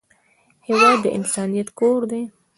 هېواد 0.67 0.97
د 1.03 1.05
انسانیت 1.17 1.69
کور 1.79 2.01
دی. 2.11 2.21